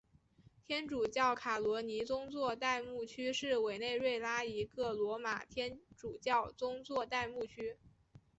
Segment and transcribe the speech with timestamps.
[0.65, 7.77] 天主教卡罗尼宗座代牧区是委内瑞拉一个罗马天主教宗座代牧区。